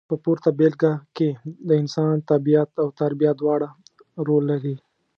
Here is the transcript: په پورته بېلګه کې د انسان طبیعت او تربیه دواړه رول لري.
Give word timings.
په 0.09 0.15
پورته 0.23 0.49
بېلګه 0.59 0.91
کې 1.15 1.29
د 1.67 1.69
انسان 1.81 2.15
طبیعت 2.31 2.69
او 2.81 2.87
تربیه 2.99 3.31
دواړه 3.41 3.67
رول 4.27 4.43
لري. 4.51 4.75